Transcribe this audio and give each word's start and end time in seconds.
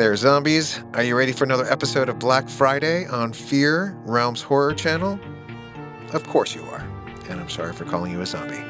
there, 0.00 0.16
zombies. 0.16 0.82
Are 0.94 1.02
you 1.02 1.14
ready 1.14 1.30
for 1.30 1.44
another 1.44 1.70
episode 1.70 2.08
of 2.08 2.18
Black 2.18 2.48
Friday 2.48 3.04
on 3.08 3.34
Fear, 3.34 3.94
Realms 4.06 4.40
Horror 4.40 4.72
Channel? 4.72 5.20
Of 6.14 6.26
course 6.26 6.54
you 6.54 6.62
are, 6.62 6.80
and 7.28 7.38
I'm 7.38 7.50
sorry 7.50 7.74
for 7.74 7.84
calling 7.84 8.10
you 8.10 8.22
a 8.22 8.24
zombie. 8.24 8.64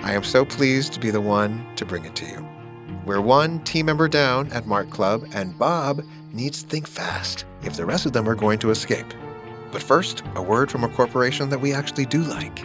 I 0.00 0.12
am 0.12 0.24
so 0.24 0.44
pleased 0.44 0.92
to 0.94 0.98
be 0.98 1.12
the 1.12 1.20
one 1.20 1.64
to 1.76 1.84
bring 1.84 2.04
it 2.04 2.16
to 2.16 2.26
you. 2.26 2.48
We're 3.06 3.20
one 3.20 3.60
team 3.60 3.86
member 3.86 4.08
down 4.08 4.50
at 4.50 4.66
Mart 4.66 4.90
Club, 4.90 5.24
and 5.32 5.56
Bob 5.56 6.04
needs 6.32 6.64
to 6.64 6.68
think 6.68 6.88
fast 6.88 7.44
if 7.62 7.76
the 7.76 7.86
rest 7.86 8.04
of 8.04 8.12
them 8.12 8.28
are 8.28 8.34
going 8.34 8.58
to 8.58 8.72
escape. 8.72 9.14
But 9.70 9.84
first, 9.84 10.24
a 10.34 10.42
word 10.42 10.68
from 10.68 10.82
a 10.82 10.88
corporation 10.88 11.48
that 11.50 11.60
we 11.60 11.72
actually 11.72 12.06
do 12.06 12.22
like. 12.24 12.64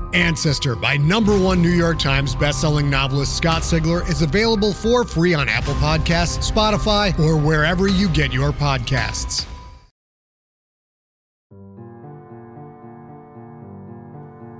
Ancestor 0.13 0.75
by 0.75 0.97
number 0.97 1.37
one 1.37 1.61
New 1.61 1.69
York 1.69 1.99
Times 1.99 2.35
bestselling 2.35 2.89
novelist 2.89 3.37
Scott 3.37 3.61
Sigler 3.61 4.07
is 4.09 4.21
available 4.21 4.73
for 4.73 5.03
free 5.03 5.33
on 5.33 5.47
Apple 5.47 5.73
Podcasts, 5.75 6.51
Spotify, 6.51 7.17
or 7.19 7.37
wherever 7.37 7.87
you 7.87 8.09
get 8.09 8.33
your 8.33 8.51
podcasts. 8.51 9.45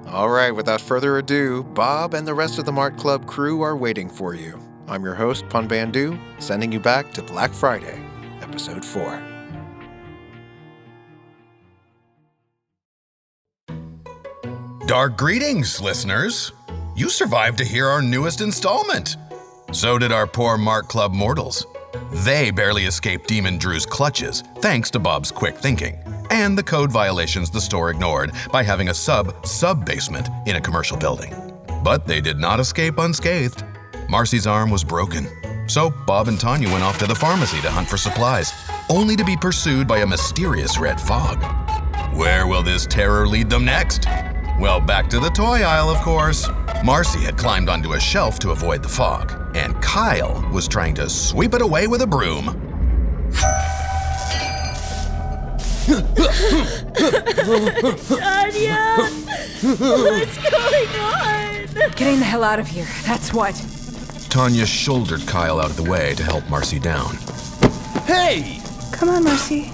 All 0.07 0.29
right, 0.29 0.51
without 0.51 0.81
further 0.81 1.19
ado, 1.19 1.63
Bob 1.63 2.13
and 2.13 2.27
the 2.27 2.33
rest 2.33 2.59
of 2.59 2.65
the 2.65 2.71
Mart 2.71 2.97
Club 2.97 3.25
crew 3.27 3.61
are 3.61 3.77
waiting 3.77 4.09
for 4.09 4.35
you. 4.35 4.59
I'm 4.89 5.05
your 5.05 5.15
host, 5.15 5.47
Pun 5.47 5.69
Bandhu, 5.69 6.19
sending 6.41 6.69
you 6.69 6.81
back 6.81 7.13
to 7.13 7.23
Black 7.23 7.53
Friday, 7.53 8.03
Episode 8.41 8.83
4. 8.83 9.30
Dark 14.91 15.15
greetings, 15.15 15.79
listeners. 15.79 16.51
You 16.97 17.09
survived 17.09 17.57
to 17.59 17.63
hear 17.63 17.87
our 17.87 18.01
newest 18.01 18.41
installment. 18.41 19.15
So 19.71 19.97
did 19.97 20.11
our 20.11 20.27
poor 20.27 20.57
Mart 20.57 20.89
Club 20.89 21.13
mortals. 21.13 21.65
They 22.11 22.51
barely 22.51 22.87
escaped 22.87 23.29
Demon 23.29 23.57
Drew's 23.57 23.85
clutches, 23.85 24.43
thanks 24.57 24.91
to 24.91 24.99
Bob's 24.99 25.31
quick 25.31 25.55
thinking, 25.55 25.97
and 26.29 26.57
the 26.57 26.63
code 26.63 26.91
violations 26.91 27.49
the 27.49 27.61
store 27.61 27.89
ignored 27.89 28.33
by 28.51 28.63
having 28.63 28.89
a 28.89 28.93
sub 28.93 29.47
sub 29.47 29.85
basement 29.85 30.27
in 30.45 30.57
a 30.57 30.61
commercial 30.61 30.97
building. 30.97 31.33
But 31.85 32.05
they 32.05 32.19
did 32.19 32.37
not 32.37 32.59
escape 32.59 32.97
unscathed. 32.97 33.63
Marcy's 34.09 34.45
arm 34.45 34.69
was 34.69 34.83
broken, 34.83 35.25
so 35.69 35.89
Bob 36.05 36.27
and 36.27 36.37
Tanya 36.37 36.67
went 36.67 36.83
off 36.83 36.97
to 36.97 37.07
the 37.07 37.15
pharmacy 37.15 37.61
to 37.61 37.71
hunt 37.71 37.87
for 37.87 37.95
supplies, 37.95 38.51
only 38.89 39.15
to 39.15 39.23
be 39.23 39.37
pursued 39.37 39.87
by 39.87 39.99
a 39.99 40.05
mysterious 40.05 40.77
red 40.77 40.99
fog. 40.99 41.41
Where 42.13 42.45
will 42.45 42.61
this 42.61 42.85
terror 42.85 43.25
lead 43.25 43.49
them 43.49 43.63
next? 43.63 44.05
Well, 44.61 44.79
back 44.79 45.09
to 45.09 45.19
the 45.19 45.31
toy 45.31 45.63
aisle, 45.63 45.89
of 45.89 45.97
course. 46.01 46.47
Marcy 46.85 47.17
had 47.17 47.35
climbed 47.35 47.67
onto 47.67 47.93
a 47.93 47.99
shelf 47.99 48.37
to 48.41 48.51
avoid 48.51 48.83
the 48.83 48.89
fog, 48.89 49.33
and 49.55 49.73
Kyle 49.81 50.47
was 50.53 50.67
trying 50.67 50.93
to 50.95 51.09
sweep 51.09 51.55
it 51.55 51.63
away 51.63 51.87
with 51.87 52.03
a 52.03 52.07
broom. 52.07 52.45
Tanya! 58.19 58.97
What's 59.63 60.37
going 60.37 60.89
on? 61.01 61.65
Getting 61.95 62.19
the 62.19 62.25
hell 62.25 62.43
out 62.43 62.59
of 62.59 62.67
here. 62.67 62.85
That's 63.03 63.33
what. 63.33 63.55
Tanya 64.29 64.67
shouldered 64.67 65.25
Kyle 65.25 65.59
out 65.59 65.71
of 65.71 65.75
the 65.75 65.89
way 65.89 66.13
to 66.13 66.23
help 66.23 66.47
Marcy 66.51 66.77
down. 66.77 67.15
Hey! 68.05 68.61
Come 68.91 69.09
on, 69.09 69.23
Marcy. 69.23 69.61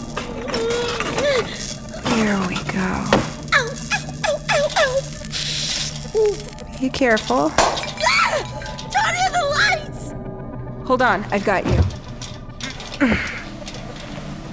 Here 2.16 2.40
we 2.48 2.56
go. 2.72 3.27
Be 6.80 6.90
careful. 6.90 7.52
Ah! 7.54 8.90
Tanya, 8.92 9.30
the 9.32 9.44
lights! 9.58 10.14
Hold 10.88 11.02
on, 11.02 11.24
I've 11.32 11.46
got 11.46 11.66
you. 11.66 11.80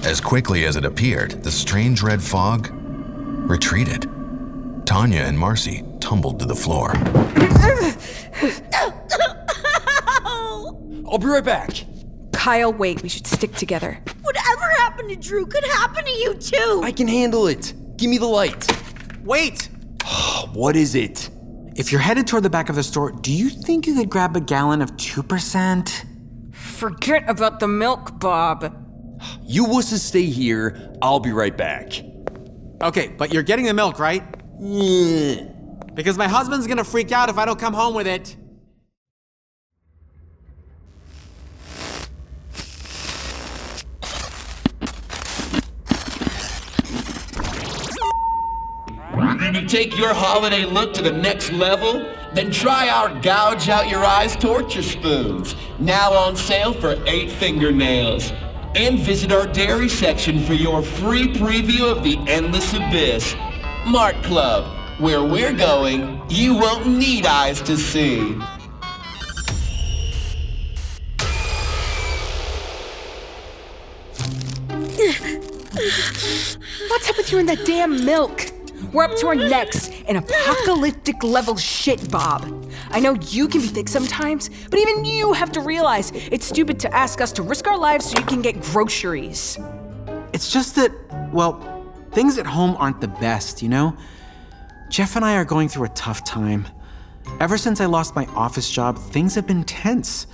As 0.05 0.21
quickly 0.21 0.67
as 0.67 0.77
it 0.77 0.85
appeared, 0.85 1.43
the 1.43 1.51
strange 1.51 2.03
red 2.03 2.23
fog 2.23 2.69
retreated. 2.73 4.11
Tanya 4.87 5.21
and 5.21 5.39
Marcy 5.39 5.83
tumbled 6.01 6.39
to 6.41 6.47
the 6.47 6.55
floor. 6.55 6.93
I'll 11.09 11.19
be 11.19 11.27
right 11.27 11.45
back. 11.45 11.85
Kyle, 12.33 12.73
wait. 12.73 13.03
We 13.03 13.09
should 13.09 13.27
stick 13.27 13.55
together. 13.55 13.99
Whatever 14.23 14.69
happened 14.77 15.09
to 15.11 15.17
Drew 15.17 15.47
could 15.47 15.65
happen 15.65 16.05
to 16.05 16.11
you 16.11 16.35
too. 16.35 16.81
I 16.85 16.93
can 16.93 17.09
handle 17.09 17.47
it. 17.47 17.73
Give 17.97 18.11
me 18.11 18.19
the 18.19 18.27
light. 18.27 18.67
Wait! 19.25 19.69
What 20.53 20.77
is 20.77 20.95
it? 20.95 21.31
If 21.77 21.91
you're 21.91 22.01
headed 22.01 22.29
toward 22.29 22.45
the 22.45 22.51
back 22.51 22.69
of 22.69 22.77
the 22.77 22.85
store, 22.85 23.11
do 23.11 23.33
you 23.33 23.49
think 23.49 23.89
you 23.89 23.97
could 23.97 24.09
grab 24.09 24.37
a 24.37 24.41
gallon 24.41 24.81
of 24.81 24.93
2%? 24.93 26.05
Forget 26.55 27.29
about 27.29 27.59
the 27.59 27.67
milk, 27.67 28.21
Bob. 28.21 28.73
You 29.43 29.67
wusses 29.67 29.99
stay 29.99 30.27
here. 30.27 30.93
I'll 31.03 31.19
be 31.19 31.33
right 31.33 31.57
back. 31.57 31.93
Okay, 32.81 33.09
but 33.09 33.33
you're 33.33 33.43
getting 33.43 33.65
the 33.65 33.75
milk, 33.75 33.99
right? 33.99 34.23
Yeah. 34.61 35.49
Because 35.95 36.17
my 36.17 36.29
husband's 36.29 36.69
gonna 36.69 36.84
freak 36.84 37.11
out 37.11 37.29
if 37.29 37.39
I 37.39 37.45
don't 37.45 37.59
come 37.59 37.75
home 37.75 37.95
with 37.95 38.07
it. 38.07 38.37
To 49.54 49.65
take 49.65 49.97
your 49.97 50.12
holiday 50.12 50.65
look 50.65 50.92
to 50.95 51.03
the 51.03 51.12
next 51.12 51.53
level? 51.53 52.04
Then 52.34 52.51
try 52.51 52.89
our 52.89 53.09
Gouge 53.21 53.68
Out 53.68 53.89
Your 53.89 54.04
Eyes 54.04 54.34
torture 54.34 54.83
spoons, 54.83 55.54
now 55.78 56.12
on 56.12 56.34
sale 56.34 56.72
for 56.72 57.01
eight 57.06 57.30
fingernails. 57.30 58.33
And 58.74 58.98
visit 58.98 59.30
our 59.30 59.47
dairy 59.47 59.89
section 59.89 60.42
for 60.42 60.54
your 60.54 60.83
free 60.83 61.28
preview 61.28 61.89
of 61.89 62.03
the 62.03 62.18
endless 62.27 62.72
abyss. 62.74 63.36
Mart 63.86 64.16
Club, 64.24 64.65
where 64.98 65.22
we're 65.22 65.53
going, 65.53 66.21
you 66.28 66.57
won't 66.57 66.89
need 66.89 67.24
eyes 67.24 67.62
to 67.62 67.77
see. 67.77 68.33
What's 76.89 77.09
up 77.09 77.16
with 77.16 77.30
you 77.30 77.39
and 77.39 77.48
that 77.48 77.65
damn 77.65 78.04
milk? 78.04 78.53
We're 78.95 79.03
up 79.03 79.17
to 79.17 79.27
our 79.27 79.35
necks 79.35 79.89
in 80.07 80.15
apocalyptic 80.15 81.25
level 81.25 81.57
shit, 81.57 82.13
Bob. 82.13 82.65
I 82.91 83.01
know 83.01 83.15
you 83.15 83.49
can 83.49 83.61
be 83.61 83.67
thick 83.67 83.89
sometimes, 83.89 84.51
but 84.71 84.79
even 84.79 85.05
you 85.05 85.33
have 85.33 85.51
to 85.51 85.61
realize 85.61 86.13
it's 86.15 86.47
stupid 86.47 86.79
to 86.79 86.95
ask 86.95 87.21
us 87.21 87.33
to 87.33 87.43
risk 87.43 87.67
our 87.67 87.77
lives 87.77 88.09
so 88.09 88.17
you 88.21 88.25
can 88.25 88.41
get 88.41 88.61
groceries. 88.61 89.59
It's 90.33 90.49
just 90.49 90.77
that, 90.77 90.93
well, 91.33 91.61
things 92.13 92.39
at 92.39 92.47
home 92.47 92.77
aren't 92.79 93.01
the 93.01 93.09
best, 93.09 93.63
you 93.63 93.69
know? 93.69 93.97
Jeff 94.91 95.17
and 95.17 95.25
I 95.25 95.35
are 95.39 95.45
going 95.45 95.69
through 95.69 95.87
a 95.87 95.95
tough 95.97 96.23
time. 96.23 96.69
Ever 97.41 97.59
since 97.59 97.81
I 97.81 97.87
lost 97.87 98.15
my 98.15 98.27
office 98.27 98.71
job, 98.71 98.97
things 98.97 99.35
have 99.35 99.45
been 99.49 99.65
tense. 99.65 100.29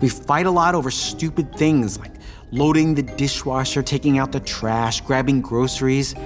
We 0.00 0.08
fight 0.08 0.46
a 0.46 0.50
lot 0.50 0.74
over 0.74 0.90
stupid 0.90 1.54
things 1.54 1.96
like 1.96 2.14
loading 2.50 2.96
the 2.96 3.04
dishwasher, 3.04 3.84
taking 3.84 4.18
out 4.18 4.32
the 4.32 4.40
trash, 4.40 5.00
grabbing 5.00 5.42
groceries. 5.42 6.16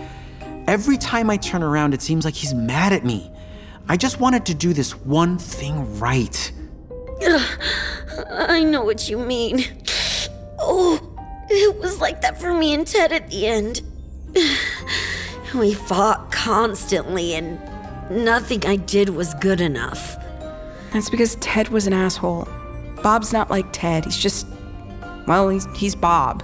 Every 0.66 0.96
time 0.96 1.30
I 1.30 1.36
turn 1.36 1.62
around, 1.62 1.94
it 1.94 2.02
seems 2.02 2.24
like 2.24 2.34
he's 2.34 2.54
mad 2.54 2.92
at 2.92 3.04
me. 3.04 3.30
I 3.88 3.96
just 3.96 4.18
wanted 4.18 4.46
to 4.46 4.54
do 4.54 4.72
this 4.72 4.96
one 4.96 5.38
thing 5.38 5.98
right. 5.98 6.52
I 8.30 8.62
know 8.64 8.82
what 8.82 9.08
you 9.08 9.18
mean. 9.18 9.64
Oh, 10.58 10.98
it 11.50 11.78
was 11.78 12.00
like 12.00 12.22
that 12.22 12.40
for 12.40 12.54
me 12.54 12.72
and 12.72 12.86
Ted 12.86 13.12
at 13.12 13.30
the 13.30 13.46
end. 13.46 13.82
We 15.54 15.72
fought 15.72 16.32
constantly, 16.32 17.34
and 17.34 17.60
nothing 18.10 18.66
I 18.66 18.74
did 18.74 19.10
was 19.10 19.34
good 19.34 19.60
enough. 19.60 20.16
That's 20.92 21.08
because 21.08 21.36
Ted 21.36 21.68
was 21.68 21.86
an 21.86 21.92
asshole. 21.92 22.48
Bob's 23.04 23.32
not 23.32 23.50
like 23.50 23.66
Ted. 23.70 24.04
He's 24.04 24.16
just, 24.16 24.48
well, 25.28 25.48
he's, 25.48 25.66
he's 25.76 25.94
Bob. 25.94 26.42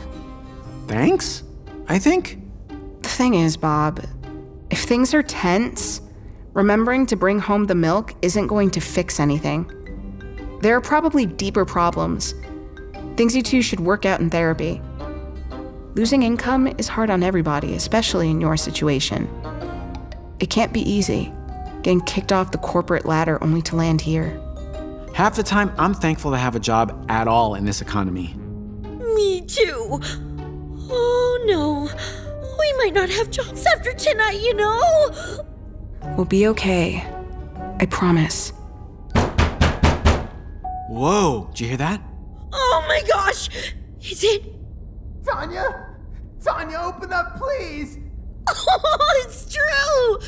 Thanks, 0.86 1.42
I 1.88 1.98
think. 1.98 2.39
The 3.20 3.24
thing 3.24 3.34
is, 3.34 3.58
Bob, 3.58 4.02
if 4.70 4.84
things 4.84 5.12
are 5.12 5.22
tense, 5.22 6.00
remembering 6.54 7.04
to 7.04 7.16
bring 7.16 7.38
home 7.38 7.66
the 7.66 7.74
milk 7.74 8.14
isn't 8.22 8.46
going 8.46 8.70
to 8.70 8.80
fix 8.80 9.20
anything. 9.20 9.70
There 10.62 10.74
are 10.74 10.80
probably 10.80 11.26
deeper 11.26 11.66
problems, 11.66 12.32
things 13.16 13.36
you 13.36 13.42
two 13.42 13.60
should 13.60 13.80
work 13.80 14.06
out 14.06 14.20
in 14.20 14.30
therapy. 14.30 14.80
Losing 15.96 16.22
income 16.22 16.66
is 16.78 16.88
hard 16.88 17.10
on 17.10 17.22
everybody, 17.22 17.74
especially 17.74 18.30
in 18.30 18.40
your 18.40 18.56
situation. 18.56 19.28
It 20.38 20.48
can't 20.48 20.72
be 20.72 20.80
easy, 20.90 21.30
getting 21.82 22.00
kicked 22.00 22.32
off 22.32 22.52
the 22.52 22.56
corporate 22.56 23.04
ladder 23.04 23.36
only 23.44 23.60
to 23.60 23.76
land 23.76 24.00
here. 24.00 24.40
Half 25.12 25.36
the 25.36 25.42
time, 25.42 25.74
I'm 25.76 25.92
thankful 25.92 26.30
to 26.30 26.38
have 26.38 26.56
a 26.56 26.60
job 26.60 27.04
at 27.10 27.28
all 27.28 27.54
in 27.54 27.66
this 27.66 27.82
economy. 27.82 28.34
Me 29.14 29.42
too. 29.42 30.00
Oh 30.90 31.42
no. 31.44 32.29
We 32.60 32.72
might 32.74 32.92
not 32.92 33.08
have 33.08 33.30
jobs 33.30 33.64
after 33.64 33.92
tonight, 33.94 34.40
you 34.42 34.54
know? 34.54 35.08
We'll 36.16 36.26
be 36.26 36.46
okay. 36.48 37.02
I 37.78 37.86
promise. 37.86 38.52
Whoa, 40.88 41.48
did 41.50 41.60
you 41.60 41.68
hear 41.68 41.76
that? 41.78 42.02
Oh 42.52 42.84
my 42.86 43.02
gosh! 43.08 43.48
Is 44.02 44.22
it? 44.24 44.44
Tanya? 45.24 45.96
Tanya, 46.44 46.78
open 46.78 47.12
up, 47.12 47.38
please! 47.38 47.98
Oh, 48.52 49.22
it's 49.24 49.54
true! 49.54 50.18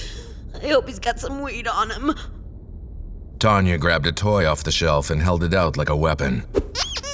I 0.62 0.68
hope 0.72 0.86
he's 0.86 1.00
got 1.00 1.18
some 1.18 1.42
weed 1.42 1.66
on 1.66 1.90
him. 1.90 2.14
Tanya 3.38 3.76
grabbed 3.76 4.06
a 4.06 4.12
toy 4.12 4.46
off 4.46 4.62
the 4.62 4.70
shelf 4.70 5.10
and 5.10 5.20
held 5.20 5.42
it 5.42 5.52
out 5.52 5.76
like 5.76 5.88
a 5.88 5.96
weapon. 5.96 6.44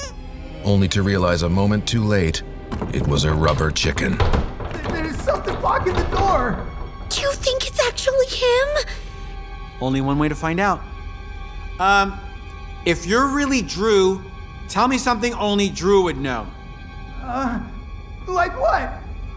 Only 0.63 0.87
to 0.89 1.01
realize 1.01 1.41
a 1.41 1.49
moment 1.49 1.87
too 1.87 2.03
late, 2.03 2.43
it 2.93 3.07
was 3.07 3.23
a 3.23 3.33
rubber 3.33 3.71
chicken. 3.71 4.17
There's 5.49 5.61
something 5.61 5.61
blocking 5.61 5.93
the 5.93 6.15
door! 6.15 6.67
Do 7.09 7.21
you 7.21 7.31
think 7.33 7.65
it's 7.65 7.83
actually 7.87 8.27
him? 8.27 8.93
Only 9.81 9.99
one 9.99 10.19
way 10.19 10.29
to 10.29 10.35
find 10.35 10.59
out. 10.59 10.81
Um, 11.79 12.19
if 12.85 13.07
you're 13.07 13.27
really 13.27 13.63
Drew, 13.63 14.23
tell 14.67 14.87
me 14.87 14.99
something 14.99 15.33
only 15.33 15.69
Drew 15.69 16.03
would 16.03 16.17
know. 16.17 16.45
Uh, 17.23 17.61
like 18.27 18.51
what? 18.59 18.93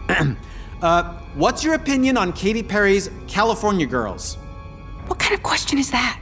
uh, 0.83 1.13
what's 1.33 1.63
your 1.63 1.73
opinion 1.73 2.17
on 2.17 2.31
Katy 2.31 2.61
Perry's 2.61 3.09
California 3.27 3.87
Girls? 3.87 4.35
What 5.07 5.17
kind 5.17 5.33
of 5.33 5.41
question 5.41 5.79
is 5.79 5.89
that? 5.91 6.19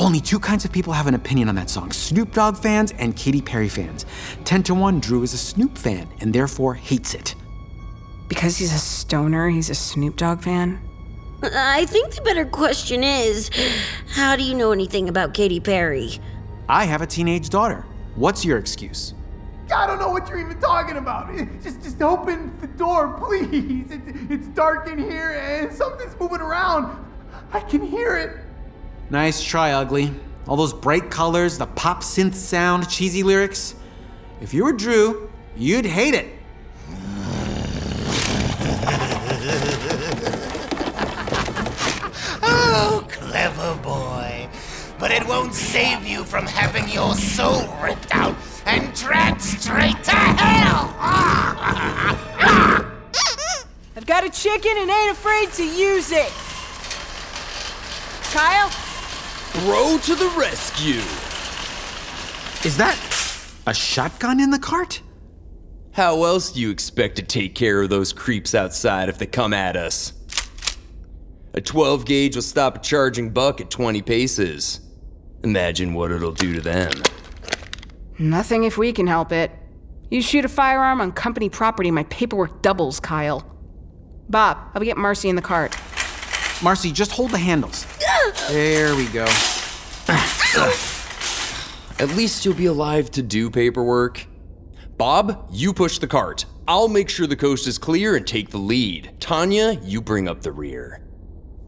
Only 0.00 0.20
two 0.20 0.40
kinds 0.40 0.64
of 0.64 0.72
people 0.72 0.92
have 0.92 1.06
an 1.06 1.14
opinion 1.14 1.48
on 1.48 1.54
that 1.54 1.70
song 1.70 1.92
Snoop 1.92 2.32
Dogg 2.32 2.56
fans 2.56 2.92
and 2.98 3.14
Katy 3.14 3.42
Perry 3.42 3.68
fans. 3.68 4.04
10 4.44 4.64
to 4.64 4.74
1, 4.74 4.98
Drew 4.98 5.22
is 5.22 5.32
a 5.32 5.38
Snoop 5.38 5.78
fan 5.78 6.08
and 6.20 6.32
therefore 6.32 6.74
hates 6.74 7.14
it. 7.14 7.36
Because 8.28 8.58
he's 8.58 8.72
a 8.72 8.78
stoner, 8.78 9.48
he's 9.48 9.70
a 9.70 9.74
Snoop 9.74 10.16
Dogg 10.16 10.42
fan? 10.42 10.80
I 11.42 11.86
think 11.86 12.14
the 12.14 12.22
better 12.22 12.44
question 12.44 13.02
is 13.02 13.50
how 14.14 14.36
do 14.36 14.42
you 14.42 14.54
know 14.54 14.72
anything 14.72 15.08
about 15.08 15.34
Katy 15.34 15.60
Perry? 15.60 16.18
I 16.68 16.84
have 16.84 17.00
a 17.00 17.06
teenage 17.06 17.48
daughter. 17.48 17.86
What's 18.16 18.44
your 18.44 18.58
excuse? 18.58 19.14
I 19.74 19.86
don't 19.86 19.98
know 19.98 20.10
what 20.10 20.28
you're 20.28 20.40
even 20.40 20.58
talking 20.60 20.96
about. 20.96 21.34
Just, 21.62 21.82
just 21.82 22.00
open 22.00 22.56
the 22.60 22.66
door, 22.66 23.18
please. 23.18 23.86
It's, 23.90 24.30
it's 24.30 24.48
dark 24.48 24.88
in 24.88 24.98
here 24.98 25.32
and 25.32 25.72
something's 25.72 26.18
moving 26.18 26.40
around. 26.40 27.04
I 27.52 27.60
can 27.60 27.82
hear 27.82 28.16
it. 28.16 28.36
Nice 29.10 29.42
try, 29.42 29.72
ugly. 29.72 30.12
All 30.46 30.56
those 30.56 30.72
bright 30.72 31.10
colors, 31.10 31.58
the 31.58 31.66
pop 31.66 32.02
synth 32.02 32.34
sound, 32.34 32.88
cheesy 32.88 33.22
lyrics. 33.22 33.74
If 34.40 34.54
you 34.54 34.64
were 34.64 34.72
Drew, 34.72 35.30
you'd 35.56 35.86
hate 35.86 36.14
it. 36.14 36.37
It 45.18 45.26
won't 45.26 45.52
save 45.52 46.06
you 46.06 46.22
from 46.22 46.46
having 46.46 46.88
your 46.88 47.12
soul 47.16 47.66
ripped 47.82 48.14
out 48.14 48.36
and 48.66 48.94
dragged 48.94 49.42
straight 49.42 50.04
to 50.04 50.12
hell! 50.12 50.94
I've 53.96 54.06
got 54.06 54.24
a 54.24 54.30
chicken 54.30 54.76
and 54.76 54.88
ain't 54.88 55.10
afraid 55.10 55.50
to 55.54 55.64
use 55.64 56.12
it! 56.12 56.30
Kyle? 58.30 58.70
Bro 59.64 59.98
to 60.04 60.14
the 60.14 60.32
rescue! 60.38 61.02
Is 62.64 62.76
that 62.76 62.96
a 63.66 63.74
shotgun 63.74 64.38
in 64.38 64.50
the 64.50 64.58
cart? 64.60 65.02
How 65.90 66.22
else 66.22 66.52
do 66.52 66.60
you 66.60 66.70
expect 66.70 67.16
to 67.16 67.22
take 67.22 67.56
care 67.56 67.82
of 67.82 67.90
those 67.90 68.12
creeps 68.12 68.54
outside 68.54 69.08
if 69.08 69.18
they 69.18 69.26
come 69.26 69.52
at 69.52 69.74
us? 69.76 70.12
A 71.54 71.60
12 71.60 72.04
gauge 72.04 72.36
will 72.36 72.42
stop 72.42 72.76
a 72.76 72.80
charging 72.80 73.30
buck 73.30 73.60
at 73.60 73.68
20 73.68 74.00
paces. 74.02 74.80
Imagine 75.44 75.94
what 75.94 76.10
it'll 76.10 76.32
do 76.32 76.54
to 76.54 76.60
them. 76.60 76.92
Nothing 78.18 78.64
if 78.64 78.76
we 78.76 78.92
can 78.92 79.06
help 79.06 79.32
it. 79.32 79.50
You 80.10 80.22
shoot 80.22 80.44
a 80.44 80.48
firearm 80.48 81.00
on 81.00 81.12
company 81.12 81.48
property, 81.48 81.90
my 81.90 82.02
paperwork 82.04 82.62
doubles, 82.62 82.98
Kyle. 82.98 83.44
Bob, 84.28 84.58
I'll 84.74 84.82
get 84.82 84.96
Marcy 84.96 85.28
in 85.28 85.36
the 85.36 85.42
cart. 85.42 85.76
Marcy, 86.62 86.90
just 86.92 87.12
hold 87.12 87.30
the 87.30 87.38
handles. 87.38 87.86
there 88.48 88.94
we 88.96 89.06
go. 89.08 89.26
At 92.00 92.08
least 92.16 92.44
you'll 92.44 92.54
be 92.54 92.66
alive 92.66 93.10
to 93.12 93.22
do 93.22 93.50
paperwork. 93.50 94.26
Bob, 94.96 95.48
you 95.52 95.72
push 95.72 95.98
the 95.98 96.06
cart. 96.06 96.44
I'll 96.66 96.88
make 96.88 97.08
sure 97.08 97.26
the 97.26 97.36
coast 97.36 97.66
is 97.66 97.78
clear 97.78 98.16
and 98.16 98.26
take 98.26 98.50
the 98.50 98.58
lead. 98.58 99.12
Tanya, 99.20 99.78
you 99.82 100.00
bring 100.00 100.28
up 100.28 100.42
the 100.42 100.52
rear. 100.52 101.00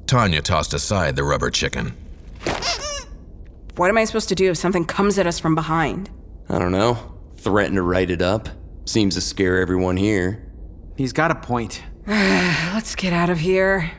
Tanya 0.07 0.43
tossed 0.43 0.75
aside 0.75 1.15
the 1.15 1.25
rubber 1.25 1.50
chicken. 1.50 1.97
What 3.77 3.89
am 3.89 3.99
I 3.99 4.05
supposed 4.05 4.29
to 4.31 4.35
do 4.35 4.50
if 4.50 4.57
something 4.57 4.85
comes 4.85 5.19
at 5.19 5.27
us 5.27 5.39
from 5.39 5.55
behind? 5.55 6.11
I 6.49 6.59
don't 6.59 6.73
know. 6.73 6.99
Threaten 7.37 7.77
to 7.77 7.83
write 7.83 8.11
it 8.11 8.21
up. 8.21 8.49
Seems 8.85 9.15
to 9.15 9.21
scare 9.21 9.61
everyone 9.61 9.97
here. 9.97 10.50
He's 10.97 11.12
got 11.12 11.31
a 11.31 11.35
point. 11.37 11.83
Let's 12.07 12.95
get 12.95 13.12
out 13.12 13.31
of 13.31 13.39
here. 13.39 13.91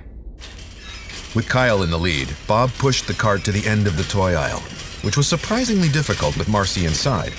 With 1.34 1.48
Kyle 1.48 1.84
in 1.84 1.90
the 1.90 1.98
lead, 1.98 2.30
Bob 2.48 2.72
pushed 2.74 3.08
the 3.08 3.14
cart 3.14 3.46
to 3.46 3.52
the 3.52 3.66
end 3.68 3.88
of 3.88 3.96
the 3.96 4.04
toy 4.04 4.36
aisle, 4.36 4.60
which 5.02 5.16
was 5.16 5.28
surprisingly 5.28 5.88
difficult 5.88 6.38
with 6.38 6.50
Marcy 6.50 6.86
inside. 6.86 7.34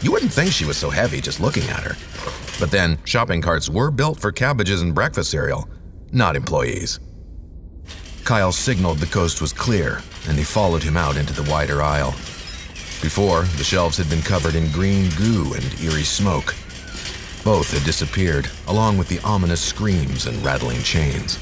You 0.00 0.12
wouldn't 0.12 0.32
think 0.32 0.52
she 0.52 0.64
was 0.64 0.76
so 0.76 0.88
heavy 0.88 1.20
just 1.20 1.40
looking 1.40 1.64
at 1.64 1.82
her. 1.82 1.96
But 2.60 2.70
then, 2.70 2.98
shopping 3.04 3.42
carts 3.42 3.68
were 3.68 3.90
built 3.90 4.20
for 4.20 4.30
cabbages 4.30 4.82
and 4.82 4.94
breakfast 4.94 5.32
cereal, 5.32 5.68
not 6.12 6.36
employees. 6.36 7.00
Kyle 8.24 8.52
signaled 8.52 8.98
the 8.98 9.06
coast 9.06 9.40
was 9.40 9.52
clear, 9.52 10.00
and 10.28 10.36
they 10.38 10.44
followed 10.44 10.82
him 10.82 10.96
out 10.96 11.16
into 11.16 11.32
the 11.32 11.48
wider 11.50 11.82
aisle. 11.82 12.12
Before, 13.02 13.42
the 13.42 13.64
shelves 13.64 13.98
had 13.98 14.08
been 14.08 14.22
covered 14.22 14.54
in 14.54 14.72
green 14.72 15.10
goo 15.10 15.52
and 15.54 15.80
eerie 15.80 16.04
smoke. 16.04 16.54
Both 17.44 17.72
had 17.72 17.84
disappeared, 17.84 18.48
along 18.66 18.96
with 18.96 19.08
the 19.08 19.20
ominous 19.20 19.60
screams 19.60 20.26
and 20.26 20.42
rattling 20.44 20.82
chains. 20.82 21.38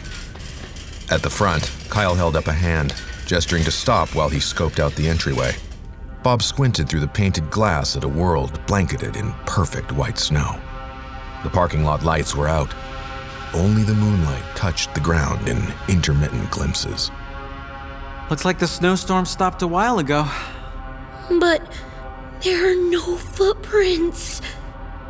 At 1.10 1.22
the 1.22 1.30
front, 1.30 1.70
Kyle 1.88 2.14
held 2.14 2.36
up 2.36 2.48
a 2.48 2.52
hand, 2.52 2.94
gesturing 3.26 3.62
to 3.64 3.70
stop 3.70 4.14
while 4.14 4.28
he 4.28 4.38
scoped 4.38 4.80
out 4.80 4.94
the 4.96 5.08
entryway. 5.08 5.54
Bob 6.22 6.42
squinted 6.42 6.88
through 6.88 7.00
the 7.00 7.08
painted 7.08 7.50
glass 7.50 7.96
at 7.96 8.04
a 8.04 8.08
world 8.08 8.60
blanketed 8.66 9.16
in 9.16 9.32
perfect 9.46 9.92
white 9.92 10.18
snow. 10.18 10.58
The 11.42 11.50
parking 11.50 11.84
lot 11.84 12.04
lights 12.04 12.34
were 12.34 12.48
out. 12.48 12.74
Only 13.54 13.82
the 13.82 13.94
moonlight 13.94 14.44
touched 14.54 14.94
the 14.94 15.00
ground 15.00 15.48
in 15.48 15.62
intermittent 15.88 16.50
glimpses. 16.50 17.10
Looks 18.32 18.46
like 18.46 18.58
the 18.58 18.66
snowstorm 18.66 19.26
stopped 19.26 19.60
a 19.60 19.66
while 19.66 19.98
ago. 19.98 20.26
But 21.38 21.70
there 22.42 22.72
are 22.72 22.90
no 22.90 23.18
footprints. 23.18 24.40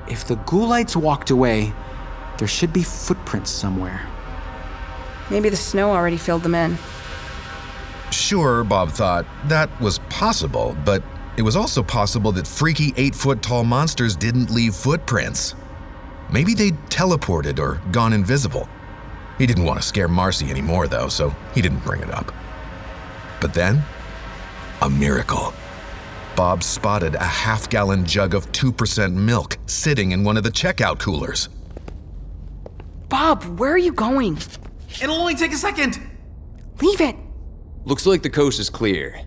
If 0.09 0.27
the 0.27 0.35
ghoulites 0.39 0.97
walked 0.97 1.31
away, 1.31 1.73
there 2.39 2.49
should 2.49 2.73
be 2.73 2.83
footprints 2.83 3.49
somewhere. 3.49 4.05
Maybe 5.31 5.51
the 5.51 5.57
snow 5.57 5.93
already 5.93 6.17
filled 6.17 6.43
them 6.43 6.57
in. 6.57 6.77
Sure, 8.11 8.65
Bob 8.65 8.91
thought, 8.91 9.25
that 9.45 9.71
was 9.81 10.01
possible, 10.11 10.77
but 10.85 11.05
it 11.37 11.43
was 11.43 11.55
also 11.55 11.81
possible 11.81 12.33
that 12.33 12.49
freaky 12.49 12.93
eight 12.97 13.15
foot 13.15 13.41
tall 13.41 13.63
monsters 13.63 14.17
didn't 14.17 14.51
leave 14.51 14.75
footprints. 14.75 15.55
Maybe 16.29 16.55
they'd 16.55 16.77
teleported 16.87 17.61
or 17.61 17.81
gone 17.93 18.15
invisible. 18.15 18.69
He 19.39 19.47
didn't 19.47 19.63
want 19.65 19.81
to 19.81 19.87
scare 19.87 20.09
Marcy 20.09 20.51
anymore, 20.51 20.89
though, 20.89 21.07
so 21.07 21.33
he 21.55 21.63
didn't 21.63 21.85
bring 21.85 22.03
it 22.03 22.11
up. 22.11 22.33
But 23.43 23.53
then, 23.53 23.83
a 24.83 24.89
miracle. 24.89 25.53
Bob 26.37 26.63
spotted 26.63 27.17
a 27.17 27.25
half 27.25 27.69
gallon 27.69 28.07
jug 28.07 28.35
of 28.37 28.51
2% 28.53 29.13
milk 29.13 29.59
sitting 29.67 30.13
in 30.13 30.23
one 30.23 30.37
of 30.37 30.45
the 30.45 30.51
checkout 30.51 31.01
coolers. 31.01 31.49
Bob, 33.09 33.43
where 33.59 33.73
are 33.73 33.79
you 33.79 33.93
going? 33.93 34.39
It'll 35.03 35.17
only 35.17 35.35
take 35.35 35.53
a 35.53 35.57
second. 35.57 35.99
Leave 36.81 37.01
it. 37.01 37.17
Looks 37.85 38.07
like 38.07 38.23
the 38.23 38.31
coast 38.31 38.61
is 38.61 38.71
clear. 38.71 39.21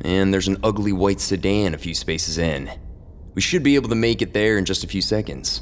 And 0.00 0.32
there's 0.32 0.48
an 0.48 0.56
ugly 0.62 0.92
white 0.92 1.20
sedan 1.20 1.74
a 1.74 1.78
few 1.78 1.94
spaces 1.94 2.38
in. 2.38 2.70
We 3.34 3.42
should 3.42 3.62
be 3.62 3.74
able 3.74 3.90
to 3.90 3.94
make 3.94 4.22
it 4.22 4.32
there 4.32 4.56
in 4.56 4.64
just 4.64 4.82
a 4.82 4.88
few 4.88 5.02
seconds. 5.02 5.60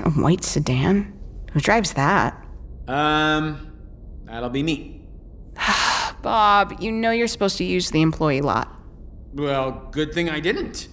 A 0.00 0.10
white 0.10 0.44
sedan? 0.44 1.12
Who 1.52 1.60
drives 1.60 1.92
that? 1.92 2.42
Um, 2.88 3.70
that'll 4.24 4.48
be 4.48 4.62
me. 4.62 5.06
Bob, 6.26 6.74
you 6.80 6.90
know 6.90 7.12
you're 7.12 7.28
supposed 7.28 7.56
to 7.58 7.62
use 7.62 7.92
the 7.92 8.02
employee 8.02 8.40
lot. 8.40 8.68
Well, 9.32 9.86
good 9.92 10.12
thing 10.12 10.28
I 10.28 10.40
didn't. 10.40 10.88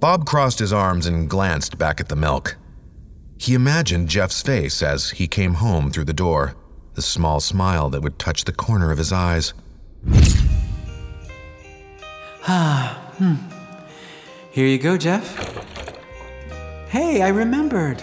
Bob 0.00 0.26
crossed 0.26 0.58
his 0.58 0.72
arms 0.72 1.06
and 1.06 1.30
glanced 1.30 1.78
back 1.78 2.00
at 2.00 2.08
the 2.08 2.16
milk. 2.16 2.56
He 3.36 3.54
imagined 3.54 4.08
Jeff's 4.08 4.42
face 4.42 4.82
as 4.82 5.10
he 5.10 5.28
came 5.28 5.54
home 5.54 5.92
through 5.92 6.06
the 6.06 6.12
door, 6.12 6.56
the 6.94 7.02
small 7.02 7.38
smile 7.38 7.88
that 7.90 8.00
would 8.00 8.18
touch 8.18 8.46
the 8.46 8.52
corner 8.52 8.90
of 8.90 8.98
his 8.98 9.12
eyes. 9.12 9.54
Ah, 12.50 13.12
hmm. 13.18 13.34
Here 14.50 14.66
you 14.66 14.78
go, 14.78 14.96
Jeff. 14.96 15.36
Hey, 16.88 17.22
I 17.22 17.28
remembered. 17.28 18.02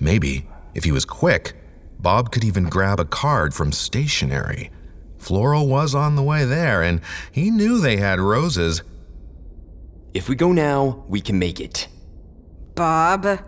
Maybe, 0.00 0.48
if 0.74 0.84
he 0.84 0.92
was 0.92 1.04
quick, 1.04 1.59
Bob 2.00 2.32
could 2.32 2.44
even 2.44 2.64
grab 2.64 2.98
a 2.98 3.04
card 3.04 3.52
from 3.52 3.72
stationery. 3.72 4.70
Floral 5.18 5.68
was 5.68 5.94
on 5.94 6.16
the 6.16 6.22
way 6.22 6.46
there, 6.46 6.82
and 6.82 7.02
he 7.30 7.50
knew 7.50 7.78
they 7.78 7.98
had 7.98 8.18
roses. 8.18 8.82
If 10.14 10.28
we 10.28 10.34
go 10.34 10.50
now, 10.50 11.04
we 11.08 11.20
can 11.20 11.38
make 11.38 11.60
it. 11.60 11.88
Bob? 12.74 13.44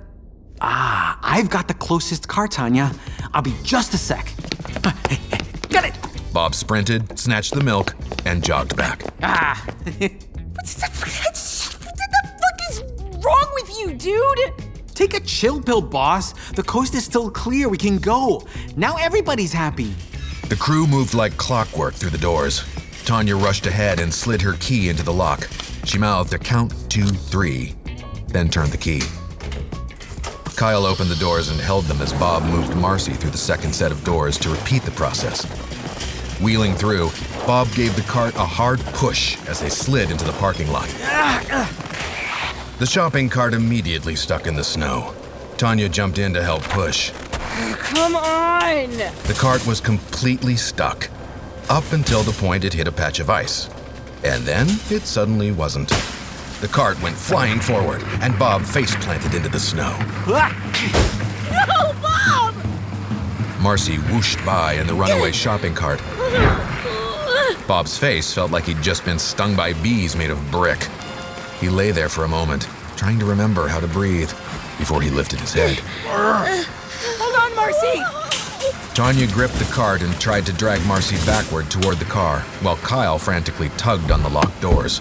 Ah, 0.61 1.19
I've 1.23 1.49
got 1.49 1.67
the 1.67 1.75
closest 1.75 2.29
car, 2.29 2.47
Tanya. 2.47 2.93
I'll 3.33 3.41
be 3.41 3.55
just 3.63 3.95
a 3.95 3.99
sec. 3.99 4.35
Got 5.71 5.87
it! 5.87 5.95
Bob 6.35 6.55
sprinted, 6.55 7.19
snatched 7.19 7.55
the 7.55 7.65
milk, 7.65 7.95
and 8.27 8.45
jogged 8.45 8.77
back. 8.77 9.03
Ah! 9.23 9.65
what 9.85 9.97
the 10.67 10.91
fuck 12.29 12.59
is 12.71 12.83
wrong 13.25 13.51
with 13.55 13.79
you, 13.79 13.95
dude? 13.95 14.72
Take 15.03 15.15
a 15.15 15.21
chill 15.27 15.61
pill, 15.61 15.83
boss. 15.83 16.33
The 16.53 16.63
coast 16.63 16.95
is 16.95 17.05
still 17.05 17.29
clear. 17.29 17.69
We 17.69 17.77
can 17.77 17.99
go. 17.99 18.47
Now 18.77 18.95
everybody's 18.99 19.53
happy. 19.53 19.97
The 20.49 20.55
crew 20.55 20.87
moved 20.87 21.13
like 21.13 21.37
clockwork 21.37 21.95
through 21.95 22.11
the 22.11 22.19
doors. 22.19 22.63
Tanya 23.05 23.35
rushed 23.35 23.67
ahead 23.67 23.99
and 23.99 24.15
slid 24.15 24.41
her 24.43 24.53
key 24.61 24.91
into 24.91 25.03
the 25.03 25.13
lock. 25.13 25.49
She 25.85 25.99
mouthed 25.99 26.33
a 26.35 26.39
count 26.39 26.73
two, 26.89 27.07
three, 27.07 27.75
then 28.29 28.49
turned 28.49 28.71
the 28.71 28.79
key. 28.79 29.03
Kyle 30.55 30.87
opened 30.87 31.11
the 31.11 31.17
doors 31.17 31.49
and 31.49 31.59
held 31.59 31.87
them 31.87 32.01
as 32.01 32.13
Bob 32.13 32.45
moved 32.45 32.77
Marcy 32.77 33.13
through 33.13 33.31
the 33.31 33.37
second 33.37 33.75
set 33.75 33.91
of 33.91 34.05
doors 34.05 34.39
to 34.39 34.51
repeat 34.51 34.83
the 34.83 34.93
process. 34.93 35.43
Wheeling 36.41 36.75
through, 36.75 37.11
Bob 37.45 37.67
gave 37.75 37.97
the 37.97 38.03
cart 38.03 38.37
a 38.37 38.47
hard 38.47 38.79
push 38.95 39.37
as 39.49 39.59
they 39.59 39.69
slid 39.69 40.13
into 40.13 40.25
the 40.25 40.33
parking 40.35 40.71
lot. 40.71 40.87
Ah, 41.03 41.45
ah. 41.51 41.82
The 42.83 42.87
shopping 42.87 43.29
cart 43.29 43.55
immediately 43.55 44.17
stuck 44.17 44.49
in 44.49 44.57
the 44.57 44.65
snow. 44.65 45.15
Tanya 45.57 45.89
jumped 45.89 46.19
in 46.19 46.35
to 46.35 46.43
help 46.43 46.65
push. 46.65 47.13
Come 47.77 48.17
on! 48.17 48.91
The 48.91 49.37
cart 49.39 49.65
was 49.69 49.81
completely 49.81 50.57
stuck, 50.57 51.09
up 51.71 51.85
until 51.93 52.25
the 52.25 52.33
point 52.33 52.65
it 52.65 52.73
hit 52.73 52.89
a 52.89 52.91
patch 52.91 53.21
of 53.21 53.31
ice. 53.31 53.71
And 54.25 54.45
then 54.45 54.67
it 54.91 55.03
suddenly 55.03 55.53
wasn't. 55.53 55.91
The 56.61 56.67
cart 56.67 57.01
went 57.01 57.15
flying 57.15 57.61
forward, 57.61 58.03
and 58.21 58.37
Bob 58.37 58.63
face 58.63 58.97
planted 58.97 59.33
into 59.37 59.49
the 59.49 59.61
snow. 59.61 59.97
No, 61.53 61.93
Bob! 62.03 62.53
Marcy 63.61 63.99
whooshed 64.11 64.45
by 64.45 64.73
in 64.73 64.89
the 64.89 64.95
runaway 64.95 65.31
shopping 65.31 65.77
cart. 65.77 66.01
Bob's 67.69 67.97
face 67.97 68.35
felt 68.35 68.51
like 68.51 68.65
he'd 68.65 68.83
just 68.83 69.05
been 69.05 69.21
stung 69.21 69.55
by 69.55 69.73
bees 69.73 70.17
made 70.17 70.31
of 70.31 70.51
brick. 70.51 70.89
He 71.63 71.69
lay 71.69 71.93
there 71.93 72.09
for 72.09 72.25
a 72.25 72.29
moment, 72.29 72.67
trying 72.97 73.21
to 73.21 73.25
remember 73.25 73.69
how 73.69 73.79
to 73.79 73.87
breathe, 73.87 74.31
before 74.79 75.01
he 75.01 75.11
lifted 75.11 75.39
his 75.39 75.53
head. 75.53 75.79
Hold 76.09 77.37
on, 77.37 77.55
Marcy! 77.55 78.03
Tanya 78.95 79.29
gripped 79.29 79.55
the 79.55 79.73
cart 79.73 80.03
and 80.03 80.13
tried 80.21 80.45
to 80.47 80.53
drag 80.53 80.85
Marcy 80.87 81.25
backward 81.25 81.71
toward 81.71 81.99
the 81.99 82.05
car, 82.07 82.41
while 82.63 82.79
Kyle 82.79 83.17
frantically 83.17 83.69
tugged 83.77 84.11
on 84.11 84.25
the 84.25 84.29
locked 84.29 84.61
doors. 84.61 85.01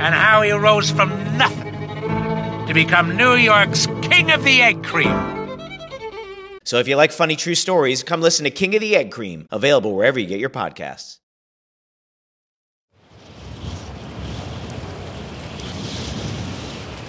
and 0.00 0.14
how 0.14 0.42
he 0.42 0.52
rose 0.52 0.90
from 0.90 1.10
nothing 1.36 1.74
to 2.66 2.74
become 2.74 3.16
New 3.16 3.34
York's 3.34 3.86
King 4.02 4.30
of 4.30 4.44
the 4.44 4.62
Egg 4.62 4.84
Cream. 4.84 5.12
So 6.64 6.78
if 6.78 6.86
you 6.86 6.96
like 6.96 7.12
funny 7.12 7.34
true 7.34 7.54
stories, 7.54 8.02
come 8.02 8.20
listen 8.20 8.44
to 8.44 8.50
King 8.50 8.74
of 8.74 8.80
the 8.80 8.94
Egg 8.94 9.10
Cream, 9.10 9.46
available 9.50 9.96
wherever 9.96 10.20
you 10.20 10.26
get 10.26 10.38
your 10.38 10.50
podcasts. 10.50 11.18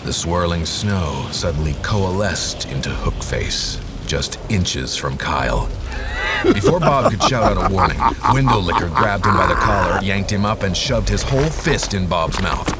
The 0.05 0.13
swirling 0.13 0.65
snow 0.65 1.27
suddenly 1.31 1.75
coalesced 1.83 2.65
into 2.69 2.89
Hookface, 2.89 3.79
just 4.07 4.39
inches 4.49 4.95
from 4.95 5.17
Kyle. 5.17 5.69
Before 6.53 6.79
Bob 6.79 7.11
could 7.11 7.21
shout 7.23 7.43
out 7.43 7.69
a 7.69 7.73
warning, 7.73 7.97
Windowlicker 7.97 8.95
grabbed 8.95 9.25
him 9.25 9.35
by 9.35 9.45
the 9.45 9.55
collar, 9.55 10.01
yanked 10.01 10.31
him 10.31 10.45
up, 10.45 10.63
and 10.63 10.75
shoved 10.75 11.09
his 11.09 11.21
whole 11.21 11.49
fist 11.49 11.93
in 11.93 12.07
Bob's 12.07 12.41
mouth. 12.41 12.78